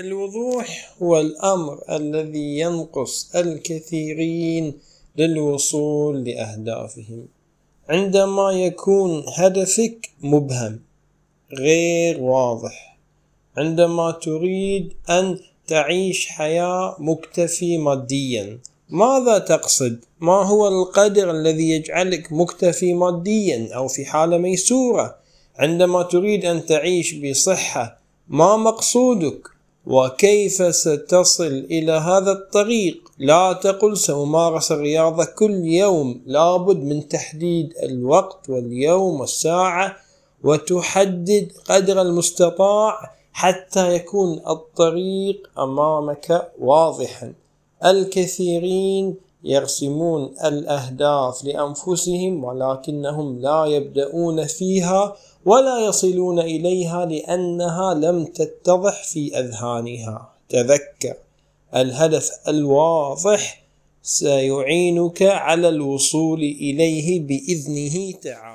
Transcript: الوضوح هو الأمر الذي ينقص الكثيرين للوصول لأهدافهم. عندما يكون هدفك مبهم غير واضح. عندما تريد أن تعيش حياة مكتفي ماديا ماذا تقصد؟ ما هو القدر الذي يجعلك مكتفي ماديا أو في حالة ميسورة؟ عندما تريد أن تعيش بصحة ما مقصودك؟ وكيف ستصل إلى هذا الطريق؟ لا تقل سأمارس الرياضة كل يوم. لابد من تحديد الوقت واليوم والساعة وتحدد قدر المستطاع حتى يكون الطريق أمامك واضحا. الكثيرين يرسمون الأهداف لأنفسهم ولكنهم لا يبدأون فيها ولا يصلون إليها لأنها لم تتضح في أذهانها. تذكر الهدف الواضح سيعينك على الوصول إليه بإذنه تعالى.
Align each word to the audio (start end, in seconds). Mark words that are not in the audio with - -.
الوضوح 0.00 0.94
هو 1.02 1.20
الأمر 1.20 1.82
الذي 1.90 2.58
ينقص 2.58 3.36
الكثيرين 3.36 4.74
للوصول 5.16 6.24
لأهدافهم. 6.24 7.26
عندما 7.88 8.52
يكون 8.52 9.24
هدفك 9.36 10.10
مبهم 10.20 10.80
غير 11.52 12.20
واضح. 12.20 12.98
عندما 13.56 14.10
تريد 14.10 14.92
أن 15.10 15.38
تعيش 15.66 16.26
حياة 16.26 16.96
مكتفي 16.98 17.78
ماديا 17.78 18.58
ماذا 18.90 19.38
تقصد؟ 19.38 20.04
ما 20.20 20.42
هو 20.42 20.68
القدر 20.68 21.30
الذي 21.30 21.70
يجعلك 21.70 22.32
مكتفي 22.32 22.94
ماديا 22.94 23.74
أو 23.74 23.88
في 23.88 24.04
حالة 24.04 24.38
ميسورة؟ 24.38 25.16
عندما 25.56 26.02
تريد 26.02 26.44
أن 26.44 26.66
تعيش 26.66 27.14
بصحة 27.14 27.98
ما 28.28 28.56
مقصودك؟ 28.56 29.53
وكيف 29.86 30.74
ستصل 30.74 31.66
إلى 31.70 31.92
هذا 31.92 32.32
الطريق؟ 32.32 33.10
لا 33.18 33.52
تقل 33.52 33.96
سأمارس 33.96 34.72
الرياضة 34.72 35.24
كل 35.24 35.64
يوم. 35.64 36.22
لابد 36.26 36.76
من 36.76 37.08
تحديد 37.08 37.72
الوقت 37.82 38.50
واليوم 38.50 39.20
والساعة 39.20 39.96
وتحدد 40.44 41.52
قدر 41.68 42.02
المستطاع 42.02 43.14
حتى 43.32 43.94
يكون 43.94 44.40
الطريق 44.48 45.50
أمامك 45.58 46.52
واضحا. 46.60 47.32
الكثيرين 47.84 49.14
يرسمون 49.44 50.34
الأهداف 50.44 51.44
لأنفسهم 51.44 52.44
ولكنهم 52.44 53.40
لا 53.40 53.64
يبدأون 53.66 54.46
فيها 54.46 55.16
ولا 55.44 55.86
يصلون 55.86 56.38
إليها 56.40 57.06
لأنها 57.06 57.94
لم 57.94 58.24
تتضح 58.24 59.04
في 59.04 59.38
أذهانها. 59.38 60.28
تذكر 60.48 61.14
الهدف 61.76 62.30
الواضح 62.48 63.64
سيعينك 64.02 65.22
على 65.22 65.68
الوصول 65.68 66.40
إليه 66.40 67.20
بإذنه 67.20 68.12
تعالى. 68.22 68.54